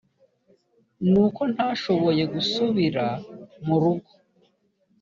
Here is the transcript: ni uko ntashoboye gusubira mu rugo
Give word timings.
ni 1.11 1.17
uko 1.25 1.41
ntashoboye 1.53 2.23
gusubira 2.33 3.05
mu 3.65 3.75
rugo 3.81 4.11